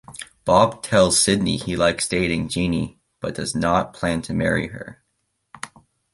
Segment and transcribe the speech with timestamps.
[0.45, 5.03] Bob tells Sidney he likes dating Jeanie, but does not plan to marry her.